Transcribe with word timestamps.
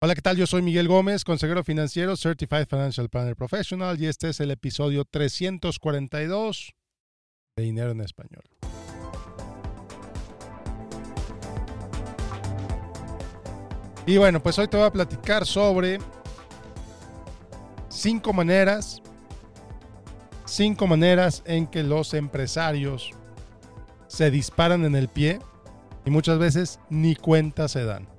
Hola, 0.00 0.14
¿qué 0.14 0.22
tal? 0.22 0.36
Yo 0.36 0.46
soy 0.46 0.62
Miguel 0.62 0.86
Gómez, 0.86 1.24
consejero 1.24 1.64
financiero, 1.64 2.16
Certified 2.16 2.68
Financial 2.68 3.08
Planner 3.08 3.34
Professional, 3.34 4.00
y 4.00 4.06
este 4.06 4.28
es 4.28 4.38
el 4.38 4.52
episodio 4.52 5.04
342 5.04 6.72
de 7.56 7.62
Dinero 7.64 7.90
en 7.90 8.02
Español. 8.02 8.44
Y 14.06 14.18
bueno, 14.18 14.40
pues 14.40 14.56
hoy 14.60 14.68
te 14.68 14.76
voy 14.76 14.86
a 14.86 14.92
platicar 14.92 15.44
sobre 15.44 15.98
cinco 17.88 18.32
maneras, 18.32 19.02
cinco 20.44 20.86
maneras 20.86 21.42
en 21.44 21.66
que 21.66 21.82
los 21.82 22.14
empresarios 22.14 23.10
se 24.06 24.30
disparan 24.30 24.84
en 24.84 24.94
el 24.94 25.08
pie 25.08 25.40
y 26.06 26.10
muchas 26.10 26.38
veces 26.38 26.78
ni 26.88 27.16
cuenta 27.16 27.66
se 27.66 27.84
dan. 27.84 28.17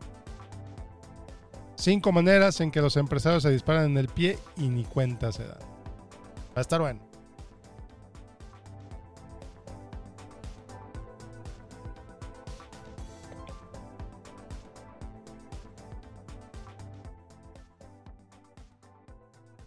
Cinco 1.79 2.11
maneras 2.11 2.59
en 2.59 2.71
que 2.71 2.81
los 2.81 2.97
empresarios 2.97 3.41
se 3.41 3.51
disparan 3.51 3.85
en 3.85 3.97
el 3.97 4.09
pie 4.09 4.37
y 4.57 4.67
ni 4.67 4.83
cuenta 4.83 5.31
se 5.31 5.45
dan. 5.45 5.59
Va 5.59 6.57
a 6.57 6.59
estar 6.59 6.81
bueno. 6.81 6.99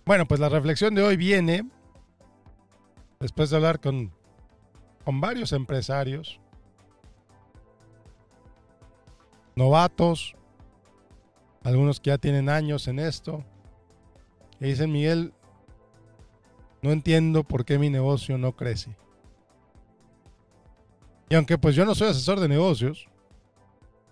Bueno, 0.05 0.29
pues 0.29 0.39
la 0.39 0.51
reflexión 0.51 0.95
de 0.95 1.03
hoy 1.03 1.17
viene 1.17 1.67
después 3.21 3.49
de 3.49 3.57
hablar 3.57 3.81
con, 3.81 4.13
con 5.07 5.23
varios 5.23 5.53
empresarios, 5.53 6.39
novatos, 9.57 10.37
algunos 11.65 12.01
que 12.01 12.11
ya 12.11 12.19
tienen 12.19 12.49
años 12.49 12.89
en 12.89 12.99
esto, 12.99 13.45
y 14.61 14.67
dicen, 14.67 14.93
Miguel, 14.93 15.33
no 16.83 16.91
entiendo 16.91 17.45
por 17.45 17.65
qué 17.65 17.79
mi 17.79 17.91
negocio 17.91 18.39
no 18.39 18.55
crece. 18.55 18.97
Y 21.29 21.35
aunque 21.35 21.59
pues 21.59 21.75
yo 21.75 21.85
no 21.85 21.95
soy 21.95 22.09
asesor 22.09 22.41
de 22.41 22.49
negocios, 22.49 23.09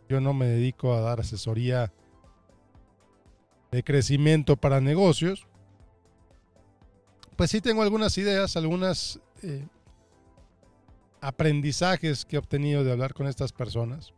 yo 0.09 0.20
no 0.20 0.33
me 0.33 0.47
dedico 0.47 0.95
a 0.95 1.01
dar 1.01 1.20
asesoría 1.20 1.92
de 3.70 3.85
crecimiento 3.85 4.57
para 4.57 4.81
negocios, 4.81 5.47
pues 7.37 7.51
sí 7.51 7.61
tengo 7.61 7.83
algunas 7.83 8.19
ideas, 8.19 8.57
algunas 8.57 9.20
eh, 9.42 9.67
aprendizajes 11.20 12.25
que 12.25 12.37
he 12.37 12.39
obtenido 12.39 12.83
de 12.85 12.92
hablar 12.92 13.14
con 13.14 13.27
estas 13.27 13.53
personas 13.53 14.12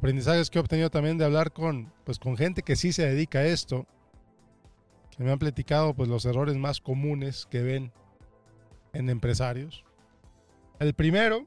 aprendizajes 0.00 0.48
que 0.48 0.58
he 0.58 0.62
obtenido 0.62 0.88
también 0.88 1.18
de 1.18 1.26
hablar 1.26 1.52
con, 1.52 1.92
pues, 2.04 2.18
con 2.18 2.34
gente 2.34 2.62
que 2.62 2.74
sí 2.74 2.90
se 2.90 3.06
dedica 3.06 3.40
a 3.40 3.44
esto, 3.44 3.86
que 5.14 5.22
me 5.22 5.30
han 5.30 5.38
platicado 5.38 5.92
pues, 5.92 6.08
los 6.08 6.24
errores 6.24 6.56
más 6.56 6.80
comunes 6.80 7.46
que 7.50 7.60
ven 7.60 7.92
en 8.94 9.10
empresarios. 9.10 9.84
El 10.78 10.94
primero, 10.94 11.46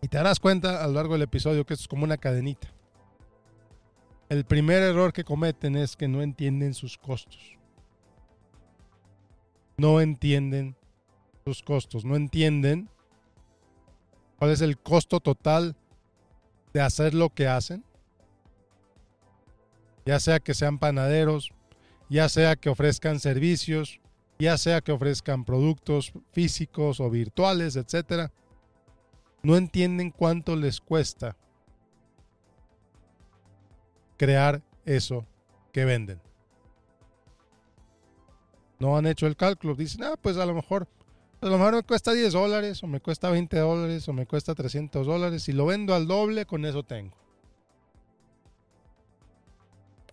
y 0.00 0.06
te 0.06 0.16
darás 0.16 0.38
cuenta 0.38 0.84
a 0.84 0.86
lo 0.86 0.92
largo 0.92 1.14
del 1.14 1.22
episodio 1.22 1.66
que 1.66 1.74
esto 1.74 1.82
es 1.82 1.88
como 1.88 2.04
una 2.04 2.18
cadenita. 2.18 2.68
El 4.28 4.44
primer 4.44 4.80
error 4.80 5.12
que 5.12 5.24
cometen 5.24 5.74
es 5.74 5.96
que 5.96 6.06
no 6.06 6.22
entienden 6.22 6.72
sus 6.72 6.98
costos. 6.98 7.58
No 9.76 10.00
entienden 10.00 10.76
sus 11.44 11.64
costos, 11.64 12.04
no 12.04 12.14
entienden 12.14 12.88
cuál 14.38 14.52
es 14.52 14.60
el 14.60 14.78
costo 14.78 15.18
total 15.18 15.74
de 16.76 16.82
hacer 16.82 17.14
lo 17.14 17.30
que 17.30 17.48
hacen, 17.48 17.82
ya 20.04 20.20
sea 20.20 20.40
que 20.40 20.52
sean 20.52 20.78
panaderos, 20.78 21.54
ya 22.10 22.28
sea 22.28 22.54
que 22.54 22.68
ofrezcan 22.68 23.18
servicios, 23.18 23.98
ya 24.38 24.58
sea 24.58 24.82
que 24.82 24.92
ofrezcan 24.92 25.46
productos 25.46 26.12
físicos 26.32 27.00
o 27.00 27.08
virtuales, 27.08 27.76
etcétera, 27.76 28.30
no 29.42 29.56
entienden 29.56 30.10
cuánto 30.10 30.54
les 30.54 30.82
cuesta 30.82 31.34
crear 34.18 34.62
eso 34.84 35.26
que 35.72 35.86
venden. 35.86 36.20
No 38.78 38.98
han 38.98 39.06
hecho 39.06 39.26
el 39.26 39.36
cálculo, 39.36 39.74
dicen, 39.74 40.04
ah, 40.04 40.16
pues 40.20 40.36
a 40.36 40.44
lo 40.44 40.52
mejor 40.52 40.86
a 41.46 41.50
lo 41.50 41.58
mejor 41.58 41.74
me 41.74 41.82
cuesta 41.82 42.12
10 42.12 42.32
dólares, 42.32 42.82
o 42.82 42.86
me 42.86 43.00
cuesta 43.00 43.30
20 43.30 43.58
dólares, 43.58 44.08
o 44.08 44.12
me 44.12 44.26
cuesta 44.26 44.54
300 44.54 45.06
dólares. 45.06 45.42
Si 45.44 45.52
lo 45.52 45.66
vendo 45.66 45.94
al 45.94 46.06
doble, 46.06 46.46
con 46.46 46.64
eso 46.64 46.82
tengo. 46.82 47.16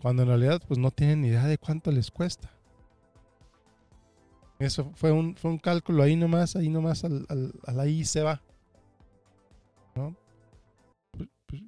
Cuando 0.02 0.24
en 0.24 0.28
realidad, 0.30 0.62
pues 0.68 0.80
no 0.80 0.92
tienen 0.92 1.22
ni 1.22 1.30
idea 1.30 1.46
de 1.46 1.58
cuánto 1.58 1.92
les 1.92 2.12
cuesta. 2.12 2.52
Eso 4.60 4.92
fue 4.96 5.12
un, 5.12 5.36
fue 5.36 5.52
un 5.52 5.58
cálculo 5.58 6.04
ahí 6.04 6.16
nomás, 6.16 6.56
ahí 6.56 6.70
nomás, 6.70 7.04
al, 7.04 7.26
al, 7.30 7.80
ahí 7.80 8.06
se 8.06 8.22
va. 8.22 8.42
¿No? 9.96 10.16
Pues, 11.12 11.30
pues, 11.46 11.62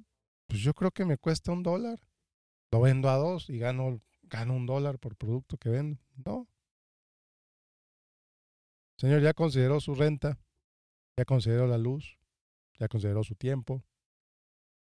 pues, 0.46 0.60
yo 0.60 0.74
creo 0.74 0.90
que 0.90 1.04
me 1.04 1.18
cuesta 1.18 1.52
un 1.52 1.62
dólar. 1.62 1.98
Lo 2.72 2.80
vendo 2.80 3.08
a 3.10 3.16
dos 3.16 3.48
y 3.50 3.58
gano, 3.58 4.00
gano 4.22 4.54
un 4.54 4.66
dólar 4.66 4.98
por 4.98 5.16
producto 5.16 5.56
que 5.56 5.68
vendo. 5.68 5.98
No, 6.24 6.46
Señor, 8.98 9.20
ya 9.22 9.34
consideró 9.34 9.78
su 9.80 9.94
renta, 9.94 10.38
ya 11.18 11.24
consideró 11.26 11.66
la 11.66 11.76
luz, 11.76 12.18
ya 12.78 12.88
consideró 12.88 13.24
su 13.24 13.34
tiempo. 13.34 13.84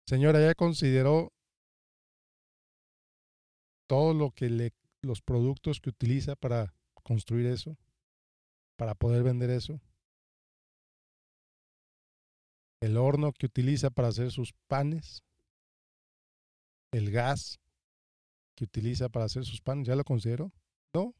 Señora, 0.06 0.40
ya 0.40 0.54
consideró 0.54 1.32
todo 3.86 4.14
lo 4.14 4.30
que 4.30 4.48
le, 4.48 4.72
los 5.02 5.20
productos 5.20 5.80
que 5.80 5.90
utiliza 5.90 6.36
para 6.36 6.74
construir 7.02 7.46
eso, 7.46 7.76
para 8.76 8.94
poder 8.94 9.22
vender 9.22 9.50
eso. 9.50 9.78
El 12.80 12.96
horno 12.96 13.32
que 13.32 13.46
utiliza 13.46 13.90
para 13.90 14.08
hacer 14.08 14.30
sus 14.30 14.54
panes, 14.68 15.22
el 16.92 17.10
gas 17.10 17.60
que 18.54 18.64
utiliza 18.64 19.10
para 19.10 19.26
hacer 19.26 19.44
sus 19.44 19.60
panes, 19.60 19.86
¿ya 19.86 19.96
lo 19.96 20.04
consideró? 20.04 20.50
No, 20.94 21.14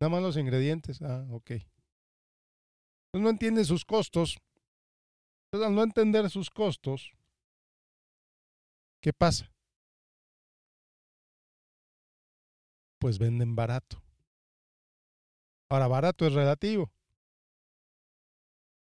nada 0.00 0.10
más 0.10 0.22
los 0.22 0.36
ingredientes. 0.36 1.00
Ah, 1.02 1.24
ok 1.30 1.52
no 3.18 3.28
entiende 3.28 3.64
sus 3.64 3.84
costos. 3.84 4.38
Entonces, 5.46 5.68
al 5.68 5.74
no 5.74 5.82
entender 5.82 6.30
sus 6.30 6.48
costos, 6.48 7.12
¿qué 9.00 9.12
pasa? 9.12 9.50
Pues 13.00 13.18
venden 13.18 13.56
barato. 13.56 14.02
Ahora, 15.70 15.88
barato 15.88 16.26
es 16.26 16.34
relativo. 16.34 16.92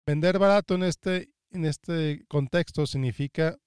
Vender 0.07 0.39
barato 0.39 0.75
en 0.75 0.83
este, 0.83 1.29
en 1.51 1.65
este 1.65 2.25
contexto 2.27 2.85
significa 2.85 3.57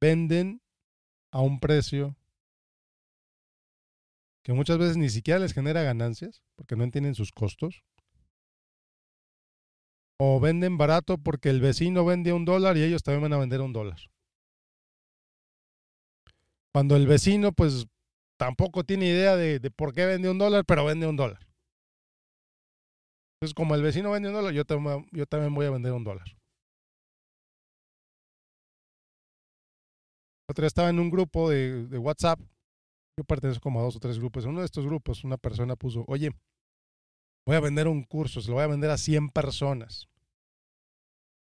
venden 0.00 0.60
a 1.30 1.40
un 1.40 1.60
precio 1.60 2.16
que 4.42 4.52
muchas 4.52 4.78
veces 4.78 4.96
ni 4.96 5.08
siquiera 5.08 5.38
les 5.38 5.54
genera 5.54 5.82
ganancias 5.82 6.42
porque 6.56 6.76
no 6.76 6.84
entienden 6.84 7.14
sus 7.14 7.30
costos. 7.30 7.82
O 10.18 10.40
venden 10.40 10.78
barato 10.78 11.18
porque 11.18 11.50
el 11.50 11.60
vecino 11.60 12.04
vende 12.04 12.32
un 12.32 12.44
dólar 12.44 12.76
y 12.76 12.82
ellos 12.82 13.02
también 13.02 13.22
van 13.22 13.32
a 13.32 13.38
vender 13.38 13.60
un 13.60 13.72
dólar. 13.72 13.98
Cuando 16.72 16.96
el 16.96 17.06
vecino 17.06 17.52
pues 17.52 17.86
tampoco 18.38 18.84
tiene 18.84 19.06
idea 19.06 19.36
de, 19.36 19.60
por 19.70 19.92
qué 19.92 20.06
vende 20.06 20.30
un 20.30 20.38
dólar, 20.38 20.64
pero 20.64 20.84
vende 20.84 21.06
un 21.06 21.16
dólar. 21.16 21.46
Entonces 23.36 23.54
como 23.54 23.74
el 23.74 23.82
vecino 23.82 24.10
vende 24.10 24.28
un 24.28 24.34
dólar, 24.34 24.52
yo, 24.52 24.62
yo 25.12 25.26
también 25.26 25.54
voy 25.54 25.66
a 25.66 25.70
vender 25.70 25.92
un 25.92 26.04
dólar. 26.04 26.26
Otra 30.48 30.66
estaba 30.66 30.90
en 30.90 30.98
un 30.98 31.10
grupo 31.10 31.48
de, 31.50 31.86
de 31.86 31.98
WhatsApp 31.98 32.38
yo 33.16 33.24
pertenezco 33.24 33.62
como 33.62 33.80
a 33.80 33.82
dos 33.82 33.96
o 33.96 34.00
tres 34.00 34.18
grupos. 34.18 34.44
En 34.44 34.50
uno 34.50 34.60
de 34.60 34.66
estos 34.66 34.86
grupos 34.86 35.24
una 35.24 35.36
persona 35.36 35.76
puso, 35.76 36.04
oye, 36.08 36.30
voy 37.46 37.56
a 37.56 37.60
vender 37.60 37.88
un 37.88 38.04
curso, 38.04 38.40
se 38.40 38.48
lo 38.48 38.54
voy 38.54 38.64
a 38.64 38.68
vender 38.68 38.90
a 38.90 38.98
100 38.98 39.28
personas. 39.28 40.08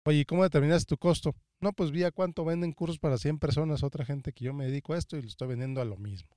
Oye, 0.04 0.24
¿cómo 0.26 0.42
determinas 0.42 0.86
tu 0.86 0.96
costo? 0.96 1.34
No, 1.60 1.72
pues 1.72 1.92
vi 1.92 2.02
a 2.02 2.10
cuánto 2.10 2.44
venden 2.44 2.72
cursos 2.72 2.98
para 2.98 3.18
100 3.18 3.38
personas, 3.38 3.82
otra 3.84 4.04
gente 4.04 4.32
que 4.32 4.44
yo 4.44 4.52
me 4.52 4.66
dedico 4.66 4.94
a 4.94 4.98
esto 4.98 5.16
y 5.16 5.22
lo 5.22 5.28
estoy 5.28 5.48
vendiendo 5.48 5.80
a 5.80 5.84
lo 5.84 5.96
mismo. 5.96 6.30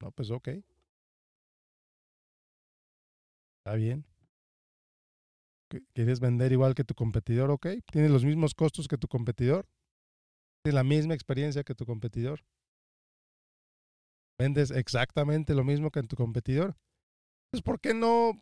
No, 0.00 0.10
pues 0.12 0.30
ok. 0.30 0.48
Está 3.64 3.74
bien. 3.76 4.04
¿Quieres 5.94 6.20
vender 6.20 6.52
igual 6.52 6.74
que 6.74 6.84
tu 6.84 6.94
competidor? 6.94 7.50
Ok. 7.50 7.66
¿Tienes 7.90 8.10
los 8.10 8.24
mismos 8.24 8.54
costos 8.54 8.88
que 8.88 8.96
tu 8.98 9.08
competidor? 9.08 9.68
¿Tienes 10.62 10.74
la 10.74 10.84
misma 10.84 11.14
experiencia 11.14 11.64
que 11.64 11.74
tu 11.74 11.84
competidor? 11.84 12.42
Vendes 14.38 14.70
exactamente 14.70 15.54
lo 15.54 15.64
mismo 15.64 15.90
que 15.90 16.00
en 16.00 16.08
tu 16.08 16.16
competidor, 16.16 16.76
pues 17.50 17.62
¿por 17.62 17.80
qué 17.80 17.94
no 17.94 18.32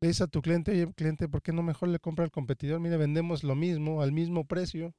le 0.00 0.08
dices 0.08 0.22
a 0.22 0.26
tu 0.28 0.40
cliente, 0.42 0.70
oye, 0.70 0.92
cliente, 0.94 1.28
¿por 1.28 1.42
qué 1.42 1.52
no 1.52 1.62
mejor 1.62 1.88
le 1.88 1.98
compra 1.98 2.24
al 2.24 2.30
competidor? 2.30 2.80
Mire, 2.80 2.96
vendemos 2.96 3.42
lo 3.42 3.56
mismo, 3.56 4.00
al 4.00 4.12
mismo 4.12 4.44
precio. 4.46 4.94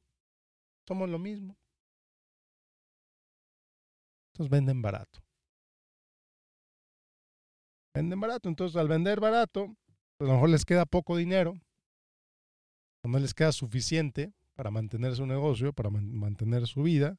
Somos 0.87 1.09
lo 1.09 1.19
mismo. 1.19 1.55
Entonces 4.33 4.49
venden 4.51 4.81
barato. 4.81 5.21
Venden 7.95 8.19
barato. 8.19 8.49
Entonces, 8.49 8.75
al 8.75 8.87
vender 8.87 9.19
barato, 9.19 9.67
pues 10.17 10.29
a 10.29 10.31
lo 10.31 10.33
mejor 10.33 10.49
les 10.49 10.65
queda 10.65 10.85
poco 10.85 11.15
dinero. 11.15 11.53
No 13.05 13.19
les 13.19 13.33
queda 13.33 13.51
suficiente 13.51 14.33
para 14.55 14.71
mantener 14.71 15.15
su 15.15 15.25
negocio, 15.25 15.71
para 15.71 15.89
mantener 15.89 16.67
su 16.67 16.83
vida. 16.83 17.17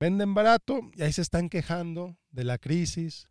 Venden 0.00 0.32
barato 0.32 0.80
y 0.94 1.02
ahí 1.02 1.12
se 1.12 1.20
están 1.20 1.50
quejando 1.50 2.16
de 2.30 2.44
la 2.44 2.56
crisis, 2.56 3.28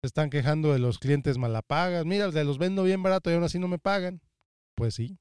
se 0.00 0.06
están 0.06 0.30
quejando 0.30 0.72
de 0.72 0.78
los 0.78 1.00
clientes 1.00 1.38
malapagas. 1.38 2.06
Mira, 2.06 2.30
de 2.30 2.44
los 2.44 2.56
vendo 2.56 2.84
bien 2.84 3.02
barato 3.02 3.30
y 3.30 3.34
aún 3.34 3.42
así 3.42 3.58
no 3.58 3.66
me 3.66 3.80
pagan. 3.80 4.22
Pues 4.76 4.94
sí. 4.94 5.18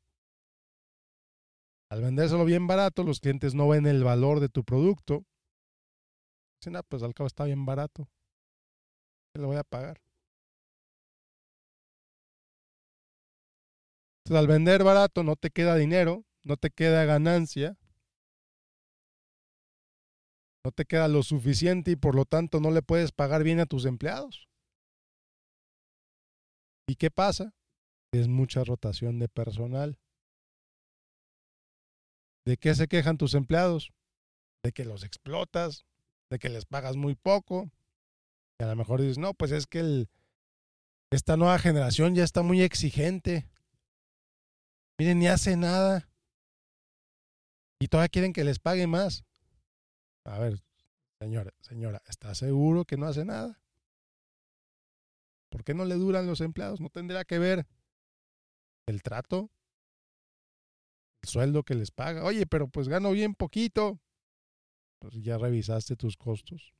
Al 1.90 2.02
vendérselo 2.02 2.46
bien 2.46 2.68
barato, 2.68 3.04
los 3.04 3.20
clientes 3.20 3.56
no 3.56 3.68
ven 3.68 3.88
el 3.88 4.04
valor 4.04 4.40
de 4.40 4.50
tu 4.50 4.64
producto. 4.64 5.26
Dicen, 6.62 6.76
ah, 6.76 6.84
pues 6.84 7.02
al 7.02 7.16
cabo 7.16 7.26
está 7.26 7.46
bien 7.46 7.66
barato. 7.66 8.08
¿Qué 9.34 9.42
le 9.42 9.48
voy 9.48 9.58
a 9.58 9.64
pagar? 9.64 10.00
Entonces, 14.24 14.40
al 14.40 14.48
vender 14.48 14.84
barato 14.84 15.24
no 15.24 15.36
te 15.36 15.50
queda 15.50 15.76
dinero, 15.76 16.24
no 16.44 16.56
te 16.56 16.70
queda 16.70 17.06
ganancia, 17.06 17.76
no 20.64 20.72
te 20.72 20.86
queda 20.86 21.08
lo 21.08 21.24
suficiente 21.24 21.92
y 21.92 21.96
por 21.96 22.16
lo 22.16 22.26
tanto 22.26 22.60
no 22.60 22.72
le 22.72 22.82
puedes 22.82 23.12
pagar 23.12 23.44
bien 23.44 23.60
a 23.60 23.66
tus 23.66 23.86
empleados. 23.86 24.50
¿Y 26.88 26.96
qué 26.96 27.12
pasa? 27.12 27.54
Es 28.12 28.28
mucha 28.28 28.64
rotación 28.64 29.20
de 29.20 29.30
personal. 29.30 30.00
¿De 32.46 32.58
qué 32.58 32.74
se 32.74 32.88
quejan 32.88 33.18
tus 33.18 33.36
empleados? 33.36 33.92
De 34.64 34.72
que 34.72 34.86
los 34.86 35.04
explotas, 35.04 35.86
de 36.32 36.40
que 36.40 36.50
les 36.50 36.66
pagas 36.66 36.96
muy 36.96 37.16
poco. 37.16 37.70
Y 38.60 38.64
a 38.64 38.68
lo 38.68 38.76
mejor 38.76 39.02
dices, 39.02 39.20
no, 39.20 39.34
pues 39.34 39.52
es 39.52 39.68
que 39.68 39.80
el, 39.80 40.10
esta 41.12 41.38
nueva 41.38 41.60
generación 41.60 42.16
ya 42.16 42.24
está 42.24 42.42
muy 42.42 42.62
exigente. 42.62 43.48
Miren, 44.98 45.20
ni 45.20 45.28
hace 45.28 45.56
nada. 45.56 46.10
Y 47.80 47.88
todavía 47.88 48.10
quieren 48.10 48.34
que 48.34 48.44
les 48.44 48.60
pague 48.60 48.88
más. 48.88 49.24
A 50.26 50.40
ver, 50.40 50.60
señora, 51.20 51.54
señora, 51.62 52.02
¿está 52.08 52.36
seguro 52.36 52.86
que 52.86 52.98
no 52.98 53.08
hace 53.08 53.26
nada? 53.26 53.60
¿Por 55.50 55.64
qué 55.64 55.74
no 55.74 55.86
le 55.86 55.96
duran 55.96 56.28
los 56.28 56.42
empleados? 56.42 56.80
¿No 56.80 56.90
tendrá 56.90 57.26
que 57.26 57.40
ver 57.40 57.68
el 58.88 59.02
trato? 59.02 59.50
¿El 61.24 61.30
sueldo 61.30 61.64
que 61.64 61.76
les 61.76 61.92
paga? 61.92 62.24
Oye, 62.24 62.46
pero 62.46 62.68
pues 62.68 62.88
gano 62.88 63.12
bien 63.12 63.34
poquito. 63.36 64.00
Pues 65.00 65.16
ya 65.22 65.38
revisaste 65.38 65.96
tus 65.96 66.18
costos. 66.18 66.74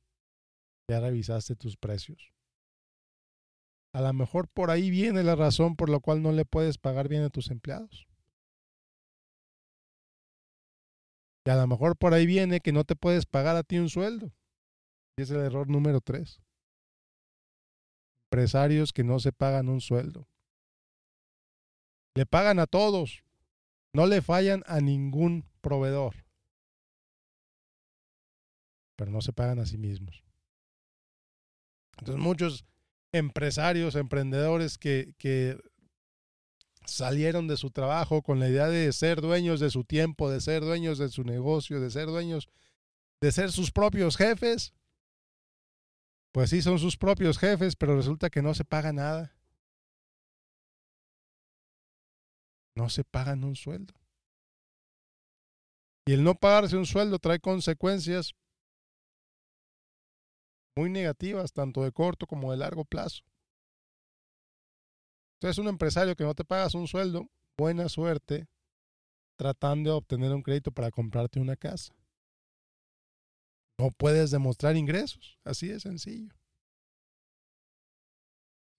Ya 0.88 1.00
revisaste 1.00 1.56
tus 1.56 1.76
precios. 1.76 2.32
A 3.92 4.00
lo 4.00 4.12
mejor 4.12 4.48
por 4.48 4.70
ahí 4.70 4.88
viene 4.90 5.22
la 5.24 5.34
razón 5.34 5.74
por 5.74 5.88
la 5.88 5.98
cual 5.98 6.22
no 6.22 6.30
le 6.32 6.44
puedes 6.44 6.78
pagar 6.78 7.08
bien 7.08 7.24
a 7.24 7.30
tus 7.30 7.50
empleados. 7.50 8.06
Y 11.44 11.50
a 11.50 11.56
lo 11.56 11.66
mejor 11.66 11.96
por 11.96 12.14
ahí 12.14 12.26
viene 12.26 12.60
que 12.60 12.72
no 12.72 12.84
te 12.84 12.96
puedes 12.96 13.26
pagar 13.26 13.56
a 13.56 13.62
ti 13.62 13.78
un 13.78 13.88
sueldo. 13.88 14.32
Y 15.16 15.22
es 15.22 15.30
el 15.30 15.40
error 15.40 15.68
número 15.68 16.00
tres 16.00 16.40
empresarios 18.30 18.92
que 18.92 19.02
no 19.02 19.18
se 19.18 19.32
pagan 19.32 19.68
un 19.68 19.80
sueldo. 19.80 20.28
Le 22.14 22.26
pagan 22.26 22.60
a 22.60 22.66
todos, 22.66 23.24
no 23.92 24.06
le 24.06 24.22
fallan 24.22 24.62
a 24.66 24.80
ningún 24.80 25.46
proveedor, 25.60 26.24
pero 28.96 29.10
no 29.10 29.20
se 29.20 29.32
pagan 29.32 29.58
a 29.58 29.66
sí 29.66 29.78
mismos. 29.78 30.22
Entonces 31.98 32.22
muchos 32.22 32.64
empresarios, 33.12 33.96
emprendedores 33.96 34.78
que, 34.78 35.14
que 35.18 35.58
salieron 36.90 37.48
de 37.48 37.56
su 37.56 37.70
trabajo 37.70 38.22
con 38.22 38.40
la 38.40 38.48
idea 38.48 38.68
de 38.68 38.92
ser 38.92 39.20
dueños 39.20 39.60
de 39.60 39.70
su 39.70 39.84
tiempo, 39.84 40.30
de 40.30 40.40
ser 40.40 40.62
dueños 40.62 40.98
de 40.98 41.08
su 41.08 41.24
negocio, 41.24 41.80
de 41.80 41.90
ser 41.90 42.06
dueños, 42.06 42.48
de 43.20 43.32
ser 43.32 43.52
sus 43.52 43.70
propios 43.70 44.16
jefes, 44.16 44.74
pues 46.32 46.50
sí, 46.50 46.62
son 46.62 46.78
sus 46.78 46.96
propios 46.96 47.38
jefes, 47.38 47.74
pero 47.74 47.96
resulta 47.96 48.30
que 48.30 48.42
no 48.42 48.54
se 48.54 48.64
paga 48.64 48.92
nada. 48.92 49.34
No 52.76 52.88
se 52.88 53.02
pagan 53.02 53.42
un 53.42 53.56
sueldo. 53.56 53.94
Y 56.06 56.12
el 56.12 56.22
no 56.22 56.34
pagarse 56.34 56.76
un 56.76 56.86
sueldo 56.86 57.18
trae 57.18 57.40
consecuencias 57.40 58.34
muy 60.76 60.88
negativas, 60.88 61.52
tanto 61.52 61.82
de 61.82 61.92
corto 61.92 62.26
como 62.26 62.52
de 62.52 62.58
largo 62.58 62.84
plazo. 62.84 63.24
Entonces, 65.40 65.58
un 65.58 65.68
empresario 65.68 66.14
que 66.14 66.24
no 66.24 66.34
te 66.34 66.44
pagas 66.44 66.74
un 66.74 66.86
sueldo, 66.86 67.30
buena 67.56 67.88
suerte 67.88 68.46
tratando 69.36 69.88
de 69.88 69.96
obtener 69.96 70.34
un 70.34 70.42
crédito 70.42 70.70
para 70.70 70.90
comprarte 70.90 71.40
una 71.40 71.56
casa. 71.56 71.94
No 73.78 73.90
puedes 73.90 74.30
demostrar 74.30 74.76
ingresos, 74.76 75.38
así 75.42 75.68
de 75.68 75.80
sencillo. 75.80 76.34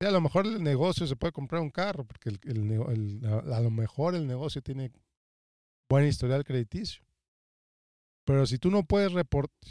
a 0.01 0.11
lo 0.11 0.21
mejor 0.21 0.45
el 0.45 0.61
negocio 0.61 1.07
se 1.07 1.15
puede 1.15 1.31
comprar 1.31 1.63
un 1.63 1.71
carro, 1.71 2.05
porque 2.05 2.29
a 2.29 3.59
lo 3.59 3.71
mejor 3.71 4.13
el 4.13 4.27
negocio 4.27 4.61
tiene 4.61 4.91
buen 5.89 6.05
historial 6.05 6.43
crediticio. 6.43 7.03
Pero 8.23 8.45
si 8.45 8.59
tú 8.59 8.69
no 8.69 8.83
puedes 8.83 9.11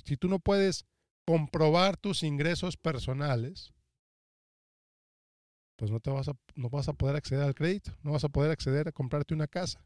si 0.05 0.17
tú 0.17 0.27
no 0.27 0.41
puedes 0.41 0.85
comprobar 1.25 1.97
tus 1.97 2.25
ingresos 2.25 2.77
personales, 2.77 3.73
pues 5.81 5.91
no 5.91 5.99
te 5.99 6.11
vas 6.11 6.29
a, 6.29 6.35
no 6.57 6.69
vas 6.69 6.89
a 6.89 6.93
poder 6.93 7.17
acceder 7.17 7.43
al 7.43 7.55
crédito, 7.55 7.91
no 8.03 8.13
vas 8.13 8.23
a 8.23 8.29
poder 8.29 8.51
acceder 8.51 8.87
a 8.87 8.93
comprarte 8.93 9.33
una 9.33 9.47
casa. 9.47 9.83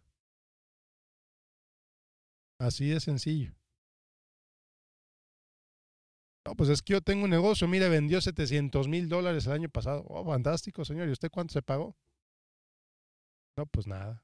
Así 2.58 2.88
de 2.88 2.99
sencillo. 2.99 3.55
No, 6.44 6.56
pues 6.56 6.69
es 6.69 6.82
que 6.82 6.94
yo 6.94 7.00
tengo 7.00 7.25
un 7.25 7.31
negocio, 7.31 7.69
mire, 7.69 7.88
vendió 7.88 8.20
700 8.20 8.88
mil 8.88 9.08
dólares 9.08 9.46
el 9.46 9.52
año 9.52 9.69
pasado. 9.69 10.05
Oh, 10.08 10.25
fantástico, 10.25 10.85
señor. 10.85 11.06
¿Y 11.08 11.12
usted 11.12 11.31
cuánto 11.31 11.52
se 11.52 11.62
pagó? 11.62 11.96
No, 13.56 13.64
pues 13.67 13.87
nada. 13.87 14.20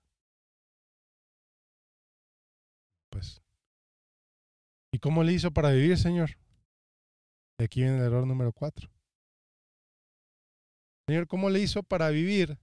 Pues. 3.10 3.40
¿Y 4.92 4.98
cómo 4.98 5.22
le 5.22 5.34
hizo 5.34 5.52
para 5.52 5.70
vivir, 5.70 5.96
señor? 5.96 6.30
Aquí 7.60 7.82
viene 7.82 7.98
el 7.98 8.02
error 8.06 8.26
número 8.26 8.52
cuatro. 8.52 8.90
Señor, 11.10 11.26
¿cómo 11.26 11.50
le 11.50 11.58
hizo 11.58 11.82
para 11.82 12.08
vivir? 12.10 12.56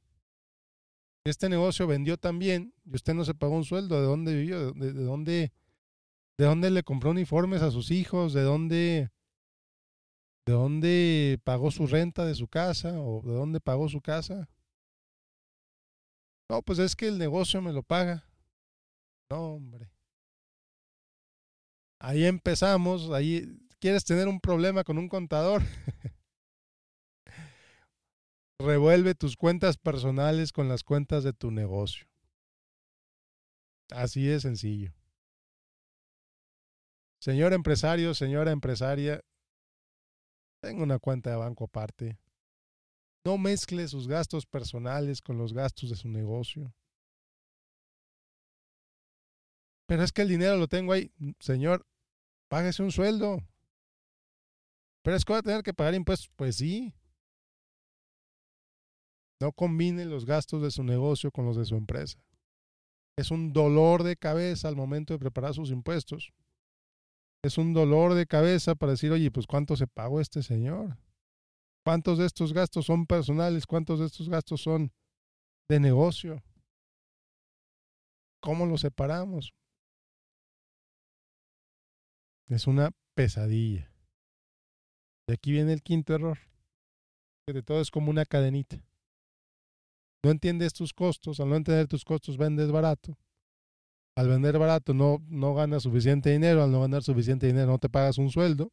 Este 1.26 1.50
negocio 1.50 1.86
vendió 1.86 2.16
también 2.16 2.74
y 2.86 2.96
usted 2.96 3.14
no 3.14 3.26
se 3.26 3.36
pagó 3.36 3.58
un 3.58 3.66
sueldo. 3.66 4.00
¿De 4.00 4.08
dónde 4.08 4.34
vivió? 4.34 4.72
¿De, 4.72 4.94
de 4.94 5.04
dónde, 5.04 5.52
de 6.38 6.46
dónde 6.46 6.72
le 6.72 6.82
compró 6.84 7.12
uniformes 7.12 7.62
a 7.62 7.72
sus 7.72 7.92
hijos? 7.92 8.32
¿De 8.32 8.44
dónde 8.44 9.12
¿De 10.46 10.54
dónde 10.54 11.42
pagó 11.44 11.72
su 11.72 11.88
renta 11.88 12.24
de 12.24 12.36
su 12.36 12.48
casa 12.48 13.02
o 13.02 13.22
de 13.22 13.34
dónde 13.34 13.60
pagó 13.60 13.90
su 13.90 14.00
casa? 14.00 14.48
No, 16.50 16.62
pues 16.62 16.80
es 16.80 16.96
que 16.96 17.10
el 17.10 17.18
negocio 17.18 17.62
me 17.62 17.74
lo 17.74 17.84
paga. 17.84 18.24
No, 19.30 19.56
hombre. 19.56 19.92
Ahí 22.00 22.24
empezamos, 22.24 23.12
ahí 23.12 23.60
quieres 23.82 24.06
tener 24.06 24.30
un 24.30 24.40
problema 24.40 24.86
con 24.86 24.98
un 24.98 25.10
contador. 25.10 25.64
Revuelve 28.60 29.14
tus 29.14 29.36
cuentas 29.36 29.78
personales 29.78 30.52
con 30.52 30.68
las 30.68 30.84
cuentas 30.84 31.24
de 31.24 31.34
tu 31.34 31.52
negocio. 31.52 32.08
Así 33.92 34.26
de 34.26 34.40
sencillo. 34.40 34.94
Señor 37.20 37.54
empresario, 37.54 38.14
señora 38.14 38.52
empresaria, 38.52 39.22
tenga 40.60 40.84
una 40.84 40.98
cuenta 41.00 41.30
de 41.30 41.36
banco 41.36 41.66
aparte. 41.66 42.20
No 43.24 43.38
mezcle 43.38 43.88
sus 43.88 44.08
gastos 44.08 44.46
personales 44.46 45.22
con 45.22 45.38
los 45.38 45.54
gastos 45.54 45.90
de 45.90 45.96
su 45.96 46.10
negocio. 46.10 46.74
Pero 49.86 50.04
es 50.04 50.12
que 50.12 50.22
el 50.22 50.30
dinero 50.30 50.58
lo 50.58 50.68
tengo 50.68 50.94
ahí. 50.94 51.12
Señor, 51.40 51.86
páguese 52.48 52.84
un 52.84 52.92
sueldo. 52.92 53.40
Pero 55.02 55.16
es 55.16 55.26
que 55.26 55.34
va 55.34 55.40
a 55.40 55.44
tener 55.44 55.64
que 55.64 55.74
pagar 55.74 55.94
impuestos. 55.94 56.30
Pues 56.36 56.58
sí. 56.58 56.94
No 59.40 59.52
combine 59.52 60.06
los 60.06 60.26
gastos 60.26 60.62
de 60.62 60.72
su 60.72 60.84
negocio 60.84 61.32
con 61.32 61.46
los 61.46 61.56
de 61.58 61.66
su 61.66 61.76
empresa. 61.76 62.20
Es 63.18 63.32
un 63.32 63.54
dolor 63.54 64.04
de 64.04 64.16
cabeza 64.16 64.68
al 64.68 64.76
momento 64.76 65.14
de 65.14 65.20
preparar 65.20 65.54
sus 65.54 65.72
impuestos 65.72 66.34
es 67.44 67.58
un 67.58 67.74
dolor 67.74 68.14
de 68.14 68.26
cabeza 68.26 68.76
para 68.76 68.94
decir, 68.94 69.12
oye, 69.12 69.32
pues 69.32 69.48
cuánto 69.48 69.76
se 69.76 69.88
pagó 69.88 70.20
este 70.20 70.44
señor. 70.44 70.98
¿Cuántos 71.86 72.18
de 72.18 72.26
estos 72.26 72.52
gastos 72.52 72.86
son 72.86 73.06
personales? 73.06 73.66
¿Cuántos 73.66 74.00
de 74.00 74.08
estos 74.08 74.28
gastos 74.28 74.62
son 74.62 74.92
de 75.70 75.80
negocio? 75.80 76.44
¿Cómo 78.42 78.66
los 78.66 78.82
separamos? 78.82 79.54
Es 82.50 82.68
una 82.68 82.92
pesadilla. 83.16 83.90
De 85.28 85.36
aquí 85.36 85.52
viene 85.52 85.74
el 85.74 85.84
quinto 85.84 86.14
error. 86.14 86.40
Que 87.46 87.54
de 87.54 87.64
todo 87.64 87.80
es 87.80 87.92
como 87.92 88.10
una 88.10 88.26
cadenita. 88.26 88.84
No 90.24 90.32
entiendes 90.32 90.74
tus 90.74 90.94
costos. 90.94 91.40
Al 91.40 91.50
no 91.50 91.56
entender 91.56 91.88
tus 91.88 92.04
costos, 92.04 92.38
vendes 92.38 92.72
barato. 92.72 93.18
Al 94.16 94.30
vender 94.30 94.58
barato 94.58 94.94
no, 94.94 95.24
no 95.28 95.54
ganas 95.54 95.84
suficiente 95.84 96.32
dinero. 96.32 96.64
Al 96.64 96.72
no 96.72 96.82
ganar 96.82 97.04
suficiente 97.04 97.48
dinero 97.48 97.68
no 97.68 97.78
te 97.78 97.90
pagas 97.90 98.18
un 98.18 98.30
sueldo. 98.30 98.72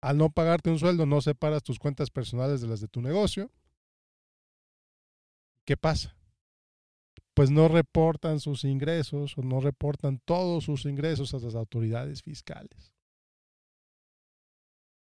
Al 0.00 0.18
no 0.18 0.30
pagarte 0.30 0.70
un 0.70 0.78
sueldo 0.78 1.06
no 1.06 1.20
separas 1.20 1.62
tus 1.62 1.78
cuentas 1.78 2.10
personales 2.10 2.60
de 2.60 2.68
las 2.68 2.80
de 2.80 2.88
tu 2.88 3.00
negocio. 3.00 3.50
¿Qué 5.64 5.76
pasa? 5.76 6.16
Pues 7.34 7.50
no 7.50 7.68
reportan 7.68 8.40
sus 8.40 8.64
ingresos 8.64 9.38
o 9.38 9.42
no 9.42 9.60
reportan 9.60 10.18
todos 10.24 10.64
sus 10.64 10.84
ingresos 10.84 11.32
a 11.34 11.38
las 11.38 11.54
autoridades 11.54 12.22
fiscales. 12.22 12.92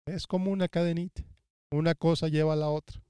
Es 0.08 0.26
como 0.26 0.52
una 0.52 0.68
cadenita. 0.68 1.24
Una 1.72 1.94
cosa 1.94 2.30
lleva 2.30 2.54
a 2.54 2.56
la 2.56 2.70
otra. 2.70 3.04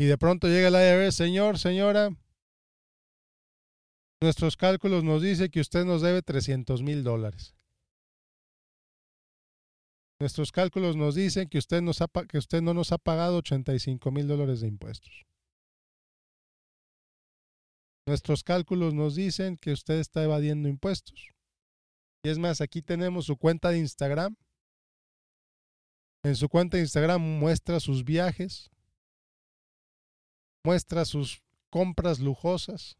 Y 0.00 0.06
de 0.06 0.16
pronto 0.16 0.48
llega 0.48 0.68
el 0.68 1.04
IRS, 1.04 1.14
señor, 1.14 1.58
señora, 1.58 2.08
nuestros 4.22 4.56
cálculos 4.56 5.04
nos 5.04 5.20
dice 5.20 5.50
que 5.50 5.60
usted 5.60 5.84
nos 5.84 6.00
debe 6.00 6.22
300 6.22 6.82
mil 6.82 7.04
dólares. 7.04 7.54
Nuestros 10.18 10.52
cálculos 10.52 10.96
nos 10.96 11.14
dicen 11.14 11.48
que 11.50 11.58
usted, 11.58 11.82
nos 11.82 12.00
ha, 12.00 12.08
que 12.26 12.38
usted 12.38 12.62
no 12.62 12.72
nos 12.72 12.92
ha 12.92 12.98
pagado 12.98 13.36
85 13.36 14.10
mil 14.10 14.26
dólares 14.26 14.62
de 14.62 14.68
impuestos. 14.68 15.26
Nuestros 18.06 18.42
cálculos 18.42 18.94
nos 18.94 19.16
dicen 19.16 19.58
que 19.58 19.72
usted 19.72 19.98
está 19.98 20.24
evadiendo 20.24 20.70
impuestos. 20.70 21.28
Y 22.24 22.30
es 22.30 22.38
más, 22.38 22.62
aquí 22.62 22.80
tenemos 22.80 23.26
su 23.26 23.36
cuenta 23.36 23.68
de 23.68 23.78
Instagram. 23.78 24.34
En 26.24 26.36
su 26.36 26.48
cuenta 26.48 26.78
de 26.78 26.84
Instagram 26.84 27.20
muestra 27.20 27.80
sus 27.80 28.02
viajes, 28.02 28.70
muestra 30.64 31.04
sus 31.04 31.42
compras 31.70 32.18
lujosas. 32.18 32.96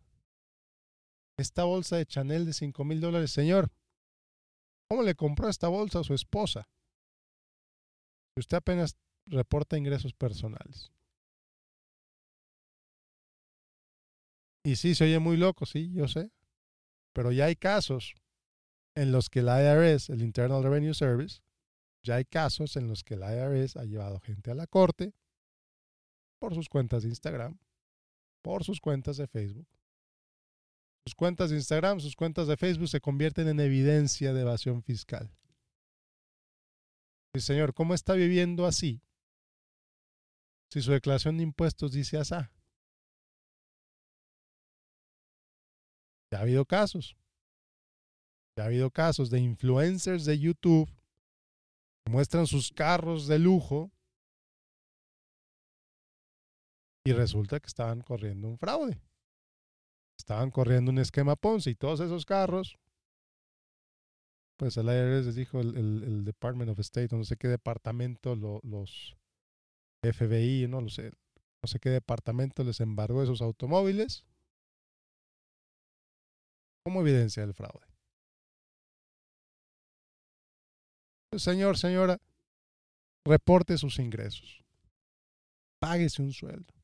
Esta 1.38 1.64
bolsa 1.64 1.96
de 1.96 2.06
Chanel 2.06 2.46
de 2.46 2.52
5 2.52 2.84
mil 2.84 3.00
dólares, 3.00 3.30
señor, 3.30 3.70
¿cómo 4.88 5.02
le 5.02 5.14
compró 5.14 5.48
esta 5.48 5.68
bolsa 5.68 6.00
a 6.00 6.04
su 6.04 6.14
esposa? 6.14 6.68
Usted 8.36 8.58
apenas 8.58 8.96
reporta 9.26 9.78
ingresos 9.78 10.12
personales. 10.12 10.92
Y 14.64 14.76
sí, 14.76 14.94
se 14.94 15.04
oye 15.04 15.18
muy 15.18 15.36
loco, 15.36 15.64
sí, 15.64 15.90
yo 15.92 16.06
sé. 16.08 16.30
Pero 17.14 17.32
ya 17.32 17.46
hay 17.46 17.56
casos 17.56 18.14
en 18.94 19.12
los 19.12 19.30
que 19.30 19.40
el 19.40 19.46
IRS, 19.46 20.10
el 20.10 20.22
Internal 20.22 20.62
Revenue 20.62 20.94
Service, 20.94 21.40
ya 22.02 22.16
hay 22.16 22.24
casos 22.24 22.76
en 22.76 22.86
los 22.86 23.02
que 23.02 23.14
el 23.14 23.20
IRS 23.20 23.76
ha 23.76 23.84
llevado 23.84 24.20
gente 24.20 24.50
a 24.50 24.54
la 24.54 24.66
corte 24.66 25.14
por 26.40 26.54
sus 26.54 26.68
cuentas 26.68 27.02
de 27.02 27.10
Instagram, 27.10 27.58
por 28.42 28.64
sus 28.64 28.80
cuentas 28.80 29.18
de 29.18 29.28
Facebook. 29.28 29.68
Sus 31.06 31.14
cuentas 31.14 31.50
de 31.50 31.56
Instagram, 31.56 32.00
sus 32.00 32.16
cuentas 32.16 32.48
de 32.48 32.56
Facebook 32.56 32.88
se 32.88 33.00
convierten 33.00 33.46
en 33.48 33.60
evidencia 33.60 34.32
de 34.32 34.40
evasión 34.40 34.82
fiscal. 34.82 35.30
Y 37.34 37.40
señor, 37.40 37.74
¿cómo 37.74 37.94
está 37.94 38.14
viviendo 38.14 38.66
así? 38.66 39.02
Si 40.72 40.80
su 40.80 40.92
declaración 40.92 41.36
de 41.36 41.44
impuestos 41.44 41.92
dice 41.92 42.16
asá. 42.16 42.52
Ya 46.32 46.38
ha 46.38 46.42
habido 46.42 46.64
casos. 46.64 47.16
Ya 48.56 48.64
ha 48.64 48.66
habido 48.66 48.90
casos 48.90 49.30
de 49.30 49.40
influencers 49.40 50.24
de 50.24 50.38
YouTube 50.38 50.88
que 52.04 52.12
muestran 52.12 52.46
sus 52.46 52.70
carros 52.72 53.26
de 53.26 53.38
lujo 53.38 53.92
y 57.04 57.12
resulta 57.12 57.60
que 57.60 57.66
estaban 57.66 58.00
corriendo 58.00 58.48
un 58.48 58.58
fraude. 58.58 59.00
Estaban 60.18 60.50
corriendo 60.50 60.90
un 60.90 60.98
esquema 60.98 61.36
Ponzi 61.36 61.70
y 61.70 61.74
todos 61.74 62.00
esos 62.00 62.26
carros 62.26 62.78
pues 64.60 64.76
el 64.76 64.88
IRS 64.88 65.24
les 65.24 65.34
dijo 65.34 65.58
el, 65.58 66.22
Department 66.22 66.70
of 66.70 66.78
State, 66.80 67.16
no 67.16 67.24
sé 67.24 67.38
qué 67.38 67.48
departamento, 67.48 68.36
los 68.36 69.16
FBI, 70.02 70.68
no 70.68 70.82
lo 70.82 70.90
sé, 70.90 71.12
no 71.62 71.66
sé 71.66 71.78
qué 71.78 71.88
departamento 71.88 72.62
les 72.62 72.78
embargó 72.80 73.22
esos 73.22 73.40
automóviles 73.40 74.26
como 76.84 77.00
evidencia 77.00 77.42
del 77.42 77.54
fraude. 77.54 77.86
Señor, 81.38 81.78
señora, 81.78 82.20
reporte 83.24 83.78
sus 83.78 83.98
ingresos. 83.98 84.62
Páguese 85.80 86.20
un 86.20 86.34
sueldo. 86.34 86.79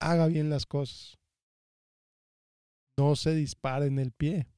Haga 0.00 0.26
bien 0.26 0.50
las 0.50 0.66
cosas. 0.66 1.18
No 2.98 3.16
se 3.16 3.34
dispare 3.34 3.86
en 3.86 3.98
el 3.98 4.12
pie. 4.12 4.48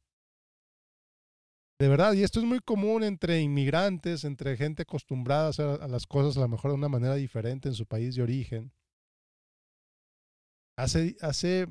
De 1.83 1.89
verdad, 1.89 2.13
y 2.13 2.23
esto 2.23 2.39
es 2.39 2.47
muy 2.47 2.61
común 2.61 3.03
entre 3.03 3.41
inmigrantes, 3.41 4.23
entre 4.23 4.57
gente 4.57 4.83
acostumbrada 4.83 5.47
a 5.47 5.51
hacer 5.51 5.67
a 5.67 5.89
las 5.89 6.07
cosas 6.07 6.37
a 6.37 6.41
lo 6.41 6.49
mejor 6.49 6.71
de 6.71 6.77
una 6.77 6.89
manera 6.89 7.17
diferente 7.17 7.69
en 7.69 7.75
su 7.75 7.87
país 7.87 8.15
de 8.15 8.23
origen. 8.23 8.73
Hace, 10.77 11.17
hace 11.21 11.67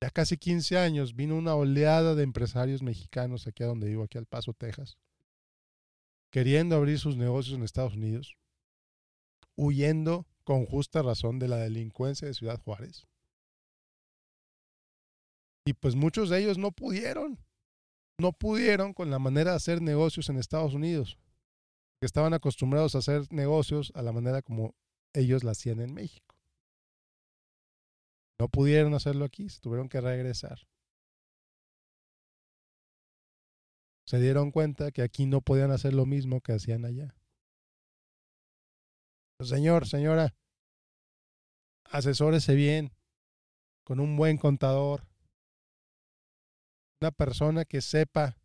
ya 0.00 0.10
casi 0.10 0.36
15 0.36 0.78
años 0.78 1.14
vino 1.14 1.36
una 1.36 1.54
oleada 1.54 2.16
de 2.16 2.24
empresarios 2.24 2.82
mexicanos 2.82 3.46
aquí 3.46 3.62
a 3.62 3.68
donde 3.68 3.86
vivo, 3.86 4.02
aquí 4.02 4.18
al 4.18 4.26
Paso, 4.26 4.52
Texas, 4.52 4.98
queriendo 6.32 6.74
abrir 6.74 6.98
sus 6.98 7.16
negocios 7.16 7.56
en 7.56 7.62
Estados 7.62 7.94
Unidos, 7.94 8.36
huyendo 9.54 10.26
con 10.42 10.66
justa 10.66 11.02
razón 11.02 11.38
de 11.38 11.46
la 11.46 11.58
delincuencia 11.58 12.26
de 12.26 12.34
Ciudad 12.34 12.60
Juárez. 12.60 13.06
Y 15.64 15.74
pues 15.74 15.94
muchos 15.94 16.28
de 16.30 16.40
ellos 16.40 16.58
no 16.58 16.72
pudieron 16.72 17.38
no 18.22 18.32
pudieron 18.32 18.94
con 18.94 19.10
la 19.10 19.18
manera 19.18 19.50
de 19.50 19.56
hacer 19.56 19.82
negocios 19.82 20.28
en 20.28 20.38
Estados 20.38 20.74
Unidos, 20.74 21.18
que 22.00 22.06
estaban 22.06 22.34
acostumbrados 22.34 22.94
a 22.94 22.98
hacer 22.98 23.30
negocios 23.32 23.92
a 23.94 24.02
la 24.02 24.12
manera 24.12 24.42
como 24.42 24.74
ellos 25.12 25.44
la 25.44 25.52
hacían 25.52 25.80
en 25.80 25.92
México. 25.92 26.36
No 28.38 28.48
pudieron 28.48 28.94
hacerlo 28.94 29.24
aquí, 29.24 29.48
se 29.48 29.60
tuvieron 29.60 29.88
que 29.88 30.00
regresar. 30.00 30.66
Se 34.06 34.20
dieron 34.20 34.50
cuenta 34.50 34.90
que 34.90 35.02
aquí 35.02 35.26
no 35.26 35.40
podían 35.40 35.70
hacer 35.70 35.94
lo 35.94 36.06
mismo 36.06 36.40
que 36.40 36.52
hacían 36.52 36.84
allá. 36.84 37.14
Señor, 39.40 39.86
señora, 39.86 40.34
asesórese 41.84 42.54
bien 42.54 42.92
con 43.84 44.00
un 44.00 44.16
buen 44.16 44.38
contador, 44.38 45.08
una 47.02 47.10
persona 47.10 47.64
que 47.64 47.80
sepa, 47.80 48.36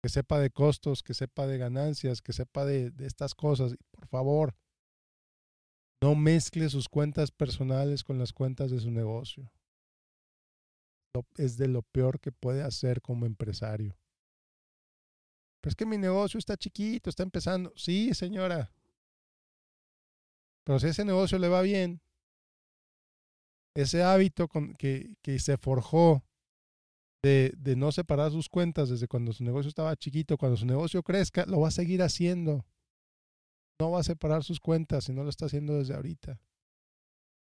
que 0.00 0.08
sepa 0.08 0.38
de 0.38 0.50
costos, 0.50 1.02
que 1.02 1.12
sepa 1.12 1.48
de 1.48 1.58
ganancias, 1.58 2.22
que 2.22 2.32
sepa 2.32 2.64
de, 2.64 2.92
estas 3.00 3.34
cosas. 3.34 3.74
Por 3.90 4.06
favor, 4.06 4.54
no 6.00 6.14
mezcle 6.14 6.68
sus 6.68 6.88
cuentas 6.88 7.32
personales 7.32 8.04
con 8.04 8.18
las 8.18 8.32
cuentas 8.32 8.70
de 8.70 8.78
su 8.78 8.92
negocio. 8.92 9.50
Es 11.36 11.56
de 11.56 11.66
lo 11.66 11.82
peor 11.82 12.20
que 12.20 12.30
puede 12.30 12.62
hacer 12.62 13.02
como 13.02 13.26
empresario. 13.26 13.96
Pero 15.60 15.70
es 15.70 15.76
que 15.76 15.86
mi 15.86 15.98
negocio 15.98 16.38
está 16.38 16.56
chiquito, 16.56 17.10
está 17.10 17.24
empezando. 17.24 17.72
Sí, 17.74 18.14
señora. 18.14 18.72
Pero 20.64 20.78
si 20.78 20.86
ese 20.86 21.04
negocio 21.04 21.36
le 21.38 21.48
va 21.48 21.62
bien, 21.62 22.00
ese 23.74 24.04
hábito 24.04 24.48
que, 24.78 25.16
que 25.20 25.38
se 25.40 25.56
forjó 25.56 26.22
de, 27.24 27.76
no 27.76 27.90
separar 27.90 28.30
sus 28.30 28.48
cuentas 28.48 28.90
desde 28.90 29.08
cuando 29.08 29.32
su 29.32 29.44
negocio 29.44 29.68
estaba 29.68 29.96
chiquito, 29.96 30.36
cuando 30.36 30.56
su 30.56 30.66
negocio 30.66 31.02
crezca, 31.02 31.46
lo 31.46 31.60
va 31.60 31.68
a 31.68 31.70
seguir 31.70 32.02
haciendo. 32.02 32.66
No 33.80 33.92
va 33.92 34.00
a 34.00 34.04
separar 34.04 34.44
sus 34.44 34.60
cuentas 34.60 35.04
si 35.04 35.12
no 35.12 35.24
lo 35.24 35.30
está 35.30 35.46
haciendo 35.46 35.74
desde 35.78 35.94
ahorita. 35.94 36.38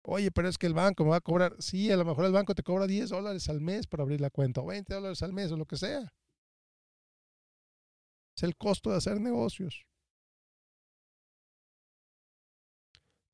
Oye, 0.02 0.30
pero 0.30 0.48
es 0.48 0.58
que 0.58 0.66
el 0.66 0.74
banco 0.74 1.04
me 1.04 1.10
va 1.10 1.16
a 1.16 1.20
cobrar. 1.20 1.56
Sí, 1.60 1.90
a 1.90 1.96
lo 1.96 2.04
mejor 2.04 2.26
el 2.26 2.32
banco 2.32 2.54
te 2.54 2.62
cobra 2.62 2.86
10 2.86 3.08
dólares 3.08 3.48
al 3.48 3.60
mes 3.62 3.86
para 3.86 4.02
abrir 4.02 4.20
la 4.20 4.30
cuenta, 4.30 4.60
o 4.60 4.66
20 4.66 4.92
dólares 4.92 5.22
al 5.22 5.32
mes, 5.32 5.50
o 5.50 5.56
lo 5.56 5.64
que 5.64 5.76
sea. 5.76 6.12
Es 8.36 8.42
el 8.42 8.54
costo 8.56 8.90
de 8.90 8.98
hacer 8.98 9.18
negocios. 9.18 9.86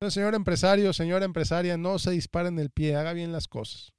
Señor 0.09 0.33
empresario, 0.33 0.93
señora 0.93 1.25
empresaria, 1.25 1.77
no 1.77 1.99
se 1.99 2.11
dispare 2.11 2.47
en 2.47 2.57
el 2.57 2.71
pie, 2.71 2.95
haga 2.95 3.13
bien 3.13 3.31
las 3.31 3.47
cosas 3.47 3.93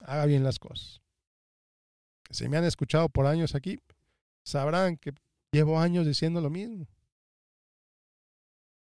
haga 0.00 0.26
bien 0.26 0.44
las 0.44 0.58
cosas. 0.58 1.00
Si 2.30 2.48
me 2.48 2.56
han 2.56 2.64
escuchado 2.64 3.08
por 3.08 3.26
años 3.26 3.54
aquí, 3.54 3.78
sabrán 4.44 4.96
que 4.96 5.12
Llevo 5.52 5.78
años 5.78 6.06
diciendo 6.06 6.40
lo 6.40 6.50
mismo. 6.50 6.86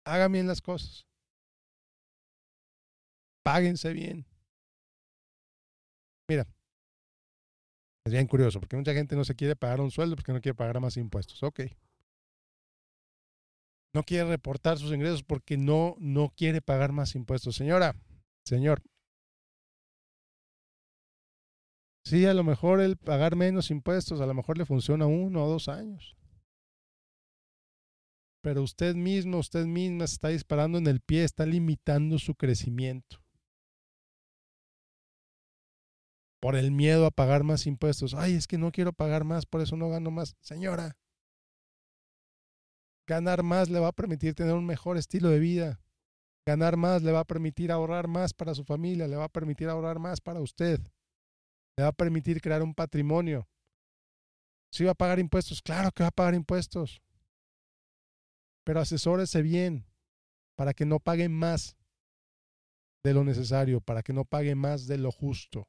Hagan 0.04 0.32
bien 0.32 0.46
las 0.46 0.60
cosas. 0.60 1.06
Páguense 3.44 3.92
bien. 3.92 4.26
Mira, 6.28 6.46
es 8.04 8.12
bien 8.12 8.26
curioso, 8.26 8.60
porque 8.60 8.76
mucha 8.76 8.94
gente 8.94 9.16
no 9.16 9.24
se 9.24 9.34
quiere 9.34 9.56
pagar 9.56 9.80
un 9.80 9.90
sueldo 9.90 10.16
porque 10.16 10.32
no 10.32 10.40
quiere 10.40 10.54
pagar 10.54 10.80
más 10.80 10.96
impuestos. 10.96 11.42
Ok. 11.42 11.60
No 13.94 14.02
quiere 14.04 14.28
reportar 14.28 14.78
sus 14.78 14.92
ingresos 14.92 15.22
porque 15.22 15.56
no, 15.56 15.96
no 15.98 16.32
quiere 16.36 16.62
pagar 16.62 16.92
más 16.92 17.14
impuestos. 17.14 17.56
Señora, 17.56 17.96
señor. 18.44 18.82
Sí, 22.10 22.26
a 22.26 22.34
lo 22.34 22.42
mejor 22.42 22.80
el 22.80 22.96
pagar 22.96 23.36
menos 23.36 23.70
impuestos, 23.70 24.20
a 24.20 24.26
lo 24.26 24.34
mejor 24.34 24.58
le 24.58 24.66
funciona 24.66 25.06
uno 25.06 25.44
o 25.44 25.48
dos 25.48 25.68
años. 25.68 26.16
Pero 28.42 28.64
usted 28.64 28.96
mismo, 28.96 29.38
usted 29.38 29.64
misma 29.64 30.08
se 30.08 30.14
está 30.14 30.28
disparando 30.30 30.78
en 30.78 30.88
el 30.88 31.00
pie, 31.00 31.22
está 31.22 31.46
limitando 31.46 32.18
su 32.18 32.34
crecimiento. 32.34 33.22
por 36.40 36.56
el 36.56 36.72
miedo 36.72 37.06
a 37.06 37.12
pagar 37.12 37.44
más 37.44 37.66
impuestos. 37.66 38.14
Ay, 38.14 38.34
es 38.34 38.48
que 38.48 38.58
no 38.58 38.72
quiero 38.72 38.92
pagar 38.92 39.22
más, 39.22 39.46
por 39.46 39.60
eso 39.60 39.76
no 39.76 39.88
gano 39.88 40.10
más. 40.10 40.34
Señora, 40.40 40.96
ganar 43.06 43.44
más 43.44 43.70
le 43.70 43.78
va 43.78 43.88
a 43.88 43.92
permitir 43.92 44.34
tener 44.34 44.54
un 44.54 44.66
mejor 44.66 44.96
estilo 44.96 45.28
de 45.28 45.38
vida. 45.38 45.80
Ganar 46.44 46.76
más 46.76 47.02
le 47.02 47.12
va 47.12 47.20
a 47.20 47.24
permitir 47.24 47.70
ahorrar 47.70 48.08
más 48.08 48.34
para 48.34 48.54
su 48.54 48.64
familia, 48.64 49.06
le 49.06 49.14
va 49.14 49.26
a 49.26 49.28
permitir 49.28 49.68
ahorrar 49.68 50.00
más 50.00 50.20
para 50.20 50.40
usted. 50.40 50.80
Le 51.76 51.84
va 51.84 51.90
a 51.90 51.92
permitir 51.92 52.40
crear 52.40 52.62
un 52.62 52.74
patrimonio. 52.74 53.48
Si 54.70 54.84
va 54.84 54.92
a 54.92 54.94
pagar 54.94 55.18
impuestos, 55.18 55.62
claro 55.62 55.90
que 55.92 56.02
va 56.02 56.08
a 56.08 56.12
pagar 56.12 56.34
impuestos. 56.34 57.02
Pero 58.64 58.80
asesórese 58.80 59.42
bien 59.42 59.86
para 60.56 60.74
que 60.74 60.84
no 60.84 61.00
pague 61.00 61.28
más 61.28 61.76
de 63.02 63.14
lo 63.14 63.24
necesario, 63.24 63.80
para 63.80 64.02
que 64.02 64.12
no 64.12 64.24
pague 64.24 64.54
más 64.54 64.86
de 64.86 64.98
lo 64.98 65.10
justo 65.10 65.68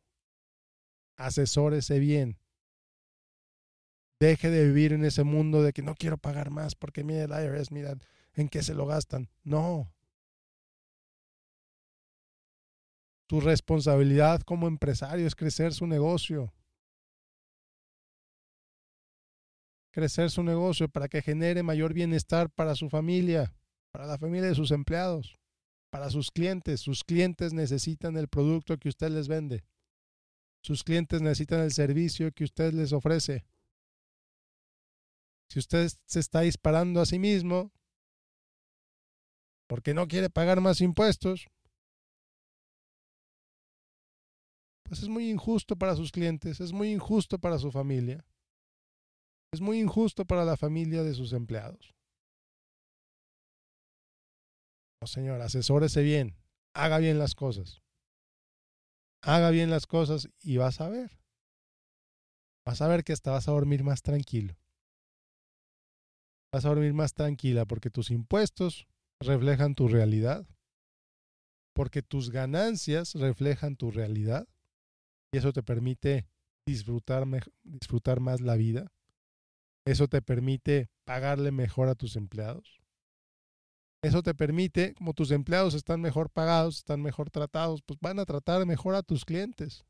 asesórese 1.21 1.99
bien. 1.99 2.37
Deje 4.19 4.49
de 4.49 4.65
vivir 4.65 4.93
en 4.93 5.03
ese 5.03 5.23
mundo 5.23 5.63
de 5.63 5.73
que 5.73 5.81
no 5.81 5.95
quiero 5.95 6.17
pagar 6.17 6.51
más 6.51 6.75
porque 6.75 7.03
mire 7.03 7.23
el 7.23 7.31
IRS, 7.31 7.71
mira 7.71 7.97
en 8.33 8.49
qué 8.49 8.61
se 8.61 8.75
lo 8.75 8.85
gastan. 8.85 9.29
No. 9.43 9.91
Tu 13.31 13.39
responsabilidad 13.39 14.41
como 14.41 14.67
empresario 14.67 15.25
es 15.25 15.35
crecer 15.35 15.73
su 15.73 15.87
negocio. 15.87 16.53
Crecer 19.93 20.29
su 20.29 20.43
negocio 20.43 20.89
para 20.89 21.07
que 21.07 21.21
genere 21.21 21.63
mayor 21.63 21.93
bienestar 21.93 22.49
para 22.49 22.75
su 22.75 22.89
familia, 22.89 23.55
para 23.93 24.05
la 24.05 24.17
familia 24.17 24.49
de 24.49 24.55
sus 24.55 24.71
empleados, 24.71 25.39
para 25.89 26.09
sus 26.09 26.29
clientes. 26.29 26.81
Sus 26.81 27.05
clientes 27.05 27.53
necesitan 27.53 28.17
el 28.17 28.27
producto 28.27 28.77
que 28.77 28.89
usted 28.89 29.07
les 29.11 29.29
vende. 29.29 29.63
Sus 30.61 30.83
clientes 30.83 31.21
necesitan 31.21 31.61
el 31.61 31.71
servicio 31.71 32.33
que 32.33 32.43
usted 32.43 32.73
les 32.73 32.91
ofrece. 32.91 33.45
Si 35.49 35.59
usted 35.59 35.87
se 36.05 36.19
está 36.19 36.41
disparando 36.41 36.99
a 36.99 37.05
sí 37.05 37.17
mismo 37.17 37.71
porque 39.67 39.93
no 39.93 40.09
quiere 40.09 40.29
pagar 40.29 40.59
más 40.59 40.81
impuestos, 40.81 41.47
pues 44.91 45.03
es 45.03 45.07
muy 45.07 45.29
injusto 45.29 45.77
para 45.77 45.95
sus 45.95 46.11
clientes, 46.11 46.59
es 46.59 46.73
muy 46.73 46.91
injusto 46.91 47.39
para 47.39 47.57
su 47.57 47.71
familia, 47.71 48.25
es 49.53 49.61
muy 49.61 49.79
injusto 49.79 50.25
para 50.25 50.43
la 50.43 50.57
familia 50.57 51.01
de 51.01 51.13
sus 51.13 51.31
empleados. 51.31 51.95
No, 55.01 55.07
señor, 55.07 55.39
asesórese 55.39 56.01
bien, 56.01 56.35
haga 56.75 56.97
bien 56.97 57.19
las 57.19 57.35
cosas 57.35 57.81
haga 59.23 59.51
bien 59.51 59.69
las 59.69 59.85
cosas 59.85 60.27
y 60.41 60.57
vas 60.57 60.81
a 60.81 60.89
ver. 60.89 61.17
Vas 62.65 62.81
a 62.81 62.87
ver 62.87 63.03
que 63.03 63.13
hasta 63.13 63.31
vas 63.31 63.47
a 63.47 63.51
dormir 63.51 63.83
más 63.83 64.01
tranquilo. 64.01 64.57
Vas 66.51 66.65
a 66.65 66.69
dormir 66.69 66.93
más 66.93 67.13
tranquila 67.13 67.65
porque 67.65 67.89
tus 67.89 68.11
impuestos 68.11 68.87
reflejan 69.21 69.75
tu 69.75 69.87
realidad, 69.87 70.45
porque 71.75 72.01
tus 72.01 72.31
ganancias 72.31 73.13
reflejan 73.13 73.75
tu 73.75 73.91
realidad 73.91 74.47
y 75.31 75.37
eso 75.37 75.53
te 75.53 75.63
permite 75.63 76.27
disfrutar, 76.65 77.25
disfrutar 77.63 78.19
más 78.19 78.41
la 78.41 78.55
vida. 78.55 78.91
Eso 79.85 80.07
te 80.07 80.21
permite 80.21 80.89
pagarle 81.05 81.51
mejor 81.51 81.87
a 81.87 81.95
tus 81.95 82.15
empleados. 82.15 82.81
Eso 84.03 84.23
te 84.23 84.33
permite, 84.33 84.93
como 84.95 85.13
tus 85.13 85.31
empleados 85.31 85.73
están 85.73 86.01
mejor 86.01 86.29
pagados, 86.29 86.77
están 86.77 87.01
mejor 87.01 87.29
tratados, 87.29 87.81
pues 87.83 87.99
van 87.99 88.19
a 88.19 88.25
tratar 88.25 88.65
mejor 88.65 88.95
a 88.95 89.03
tus 89.03 89.25
clientes. 89.25 89.85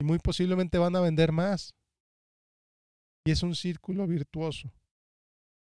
Y 0.00 0.04
muy 0.04 0.18
posiblemente 0.18 0.78
van 0.78 0.94
a 0.96 1.00
vender 1.00 1.32
más. 1.32 1.74
Y 3.24 3.32
es 3.32 3.42
un 3.42 3.54
círculo 3.54 4.06
virtuoso. 4.06 4.72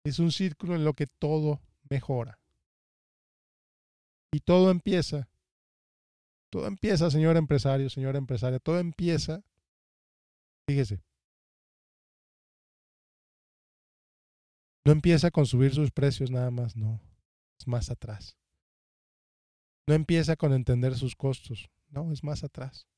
Es 0.04 0.18
un 0.18 0.30
círculo 0.30 0.74
en 0.76 0.84
lo 0.84 0.94
que 0.94 1.06
todo 1.06 1.60
mejora. 1.88 2.38
Y 4.32 4.40
todo 4.40 4.70
empieza. 4.70 5.28
Todo 6.50 6.66
empieza, 6.66 7.10
señor 7.10 7.36
empresario, 7.36 7.90
señora 7.90 8.18
empresaria. 8.18 8.58
Todo 8.58 8.78
empieza. 8.78 9.42
Fíjese, 10.66 11.00
No 14.88 14.92
empieza 14.92 15.30
con 15.30 15.44
subir 15.44 15.74
sus 15.74 15.90
precios 15.90 16.30
nada 16.30 16.50
más, 16.50 16.74
no. 16.74 16.98
Es 17.60 17.66
más 17.68 17.90
atrás. 17.90 18.38
No 19.86 19.92
empieza 19.92 20.34
con 20.34 20.54
entender 20.54 20.96
sus 20.96 21.14
costos, 21.14 21.68
no, 21.90 22.10
es 22.10 22.24
más 22.24 22.42
atrás. 22.42 22.88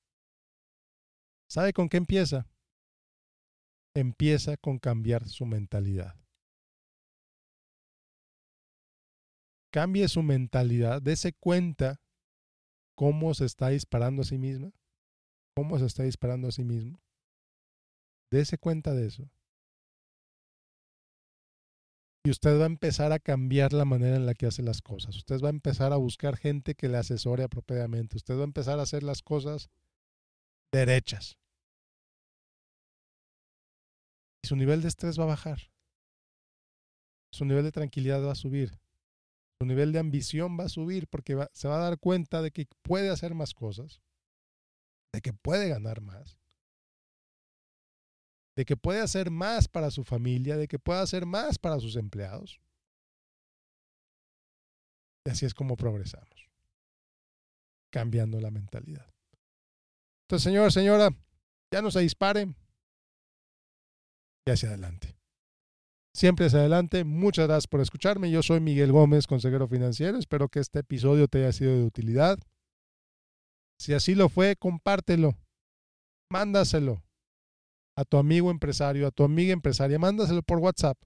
¿Sabe 1.48 1.72
con 1.72 1.88
qué 1.88 1.96
empieza? 1.96 2.46
Empieza 3.92 4.56
con 4.56 4.78
cambiar 4.78 5.26
su 5.28 5.46
mentalidad. 5.46 6.14
Cambie 9.72 10.06
su 10.06 10.22
mentalidad, 10.22 11.02
dése 11.02 11.32
cuenta 11.32 12.00
cómo 13.00 13.32
se 13.32 13.46
está 13.46 13.70
disparando 13.70 14.20
a 14.20 14.24
sí 14.26 14.36
misma, 14.36 14.74
cómo 15.56 15.78
se 15.78 15.86
está 15.86 16.02
disparando 16.02 16.48
a 16.48 16.52
sí 16.52 16.64
mismo. 16.64 17.00
Dese 18.30 18.58
cuenta 18.58 18.92
de 18.92 19.06
eso. 19.06 19.30
Y 22.26 22.30
usted 22.30 22.58
va 22.58 22.64
a 22.64 22.66
empezar 22.66 23.12
a 23.12 23.18
cambiar 23.18 23.72
la 23.72 23.86
manera 23.86 24.16
en 24.16 24.26
la 24.26 24.34
que 24.34 24.44
hace 24.44 24.62
las 24.62 24.82
cosas. 24.82 25.16
Usted 25.16 25.40
va 25.40 25.46
a 25.46 25.56
empezar 25.56 25.94
a 25.94 25.96
buscar 25.96 26.36
gente 26.36 26.74
que 26.74 26.90
le 26.90 26.98
asesore 26.98 27.42
apropiadamente. 27.42 28.18
Usted 28.18 28.36
va 28.36 28.42
a 28.42 28.44
empezar 28.52 28.78
a 28.78 28.82
hacer 28.82 29.02
las 29.02 29.22
cosas 29.22 29.70
derechas. 30.70 31.38
Y 34.44 34.48
su 34.48 34.56
nivel 34.56 34.82
de 34.82 34.88
estrés 34.88 35.18
va 35.18 35.24
a 35.24 35.28
bajar. 35.28 35.72
Su 37.32 37.46
nivel 37.46 37.64
de 37.64 37.72
tranquilidad 37.72 38.22
va 38.22 38.32
a 38.32 38.34
subir. 38.34 38.78
Su 39.60 39.66
nivel 39.66 39.92
de 39.92 39.98
ambición 39.98 40.58
va 40.58 40.64
a 40.64 40.68
subir 40.68 41.06
porque 41.08 41.36
se 41.52 41.68
va 41.68 41.76
a 41.76 41.90
dar 41.90 41.98
cuenta 41.98 42.40
de 42.42 42.50
que 42.50 42.66
puede 42.82 43.10
hacer 43.10 43.34
más 43.34 43.52
cosas, 43.52 44.00
de 45.12 45.20
que 45.20 45.32
puede 45.32 45.68
ganar 45.68 46.00
más 46.00 46.40
de 48.60 48.66
que 48.66 48.76
puede 48.76 49.00
hacer 49.00 49.30
más 49.30 49.68
para 49.68 49.90
su 49.90 50.04
familia, 50.04 50.58
de 50.58 50.68
que 50.68 50.78
puede 50.78 51.00
hacer 51.00 51.24
más 51.24 51.58
para 51.58 51.80
sus 51.80 51.96
empleados. 51.96 52.60
Y 55.26 55.30
así 55.30 55.46
es 55.46 55.54
como 55.54 55.76
progresamos, 55.76 56.50
cambiando 57.90 58.38
la 58.38 58.50
mentalidad. 58.50 59.10
Entonces, 60.24 60.44
señor, 60.44 60.72
señora, 60.72 61.08
ya 61.72 61.80
no 61.80 61.90
se 61.90 62.00
dispare 62.00 62.54
y 64.46 64.50
hacia 64.50 64.68
adelante. 64.68 65.09
Siempre 66.12 66.46
hacia 66.46 66.60
adelante. 66.60 67.04
Muchas 67.04 67.46
gracias 67.46 67.68
por 67.68 67.80
escucharme. 67.80 68.30
Yo 68.30 68.42
soy 68.42 68.60
Miguel 68.60 68.92
Gómez, 68.92 69.26
consejero 69.26 69.68
financiero. 69.68 70.18
Espero 70.18 70.48
que 70.48 70.58
este 70.58 70.80
episodio 70.80 71.28
te 71.28 71.38
haya 71.38 71.52
sido 71.52 71.72
de 71.76 71.84
utilidad. 71.84 72.38
Si 73.78 73.94
así 73.94 74.14
lo 74.14 74.28
fue, 74.28 74.56
compártelo. 74.56 75.38
Mándaselo 76.30 77.02
a 77.96 78.04
tu 78.04 78.16
amigo 78.16 78.50
empresario, 78.50 79.06
a 79.06 79.10
tu 79.10 79.24
amiga 79.24 79.52
empresaria, 79.52 79.98
mándaselo 79.98 80.42
por 80.42 80.58
WhatsApp. 80.58 80.98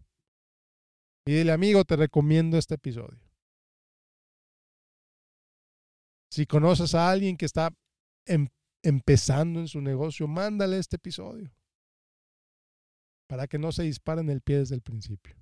Y 1.27 1.33
dile, 1.33 1.53
amigo, 1.53 1.85
te 1.85 1.97
recomiendo 1.97 2.59
este 2.59 2.75
episodio. 2.75 3.21
Si 6.31 6.47
conoces 6.47 6.95
a 6.95 7.11
alguien 7.11 7.37
que 7.37 7.47
está 7.47 7.71
em, 8.27 8.49
empezando 8.83 9.61
en 9.61 9.69
su 9.69 9.81
negocio, 9.81 10.27
mándale 10.29 10.79
este 10.79 10.97
episodio 10.97 11.55
para 13.35 13.49
que 13.49 13.59
no 13.59 13.73
se 13.73 13.83
disparen 13.83 14.31
el 14.31 14.43
pie 14.43 14.59
desde 14.59 14.77
el 14.77 14.81
principio. 14.81 15.35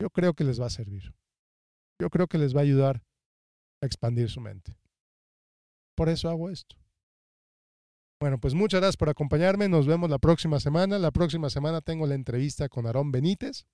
Yo 0.00 0.10
creo 0.10 0.34
que 0.34 0.42
les 0.42 0.60
va 0.60 0.66
a 0.66 0.70
servir. 0.70 1.14
Yo 2.00 2.10
creo 2.10 2.26
que 2.26 2.38
les 2.38 2.56
va 2.56 2.58
a 2.58 2.64
ayudar 2.64 3.04
a 3.80 3.86
expandir 3.86 4.28
su 4.28 4.40
mente. 4.40 4.76
Por 5.94 6.08
eso 6.08 6.28
hago 6.28 6.50
esto 6.50 6.74
Bueno, 8.20 8.40
pues 8.40 8.54
muchas 8.54 8.80
gracias 8.80 8.96
por 8.96 9.10
acompañarme. 9.10 9.68
Nos 9.68 9.86
vemos 9.86 10.10
la 10.10 10.18
próxima 10.18 10.58
semana. 10.58 10.98
La 10.98 11.12
próxima 11.12 11.50
semana 11.50 11.80
tengo 11.82 12.04
la 12.08 12.16
entrevista 12.16 12.68
con 12.68 12.86
Aarón 12.86 13.12
Benítez, 13.12 13.64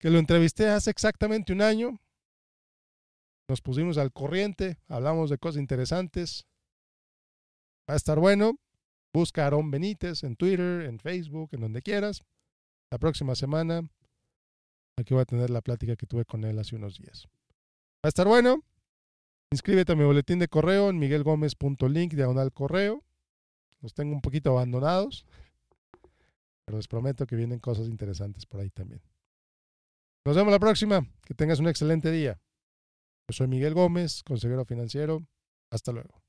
que 0.00 0.08
lo 0.08 0.18
entrevisté 0.18 0.68
hace 0.68 0.90
exactamente 0.90 1.52
un 1.52 1.60
año. 1.60 2.00
Nos 3.46 3.60
pusimos 3.60 3.98
al 3.98 4.10
corriente, 4.10 4.78
hablamos 4.88 5.28
de 5.28 5.36
cosas 5.36 5.60
interesantes. 5.60 6.46
Va 7.86 7.92
a 7.92 7.98
estar 7.98 8.18
bueno. 8.18 8.58
Busca 9.18 9.42
a 9.42 9.44
Aarón 9.46 9.68
Benítez 9.72 10.22
en 10.22 10.36
Twitter, 10.36 10.82
en 10.82 11.00
Facebook, 11.00 11.48
en 11.50 11.62
donde 11.62 11.82
quieras. 11.82 12.22
La 12.88 12.98
próxima 12.98 13.34
semana, 13.34 13.82
aquí 14.96 15.12
voy 15.12 15.22
a 15.22 15.24
tener 15.24 15.50
la 15.50 15.60
plática 15.60 15.96
que 15.96 16.06
tuve 16.06 16.24
con 16.24 16.44
él 16.44 16.56
hace 16.56 16.76
unos 16.76 16.98
días. 16.98 17.26
Va 17.96 18.04
a 18.04 18.08
estar 18.10 18.28
bueno. 18.28 18.62
Inscríbete 19.50 19.90
a 19.90 19.96
mi 19.96 20.04
boletín 20.04 20.38
de 20.38 20.46
correo 20.46 20.88
en 20.88 21.00
miguelgomez.link 21.00 22.14
diagonal 22.14 22.52
correo. 22.52 23.02
Los 23.80 23.92
tengo 23.92 24.14
un 24.14 24.20
poquito 24.20 24.50
abandonados, 24.50 25.26
pero 26.64 26.78
les 26.78 26.86
prometo 26.86 27.26
que 27.26 27.34
vienen 27.34 27.58
cosas 27.58 27.88
interesantes 27.88 28.46
por 28.46 28.60
ahí 28.60 28.70
también. 28.70 29.02
Nos 30.24 30.36
vemos 30.36 30.52
la 30.52 30.60
próxima. 30.60 31.04
Que 31.24 31.34
tengas 31.34 31.58
un 31.58 31.66
excelente 31.66 32.12
día. 32.12 32.40
Yo 33.28 33.32
soy 33.32 33.48
Miguel 33.48 33.74
Gómez, 33.74 34.22
consejero 34.22 34.64
financiero. 34.64 35.26
Hasta 35.72 35.90
luego. 35.90 36.22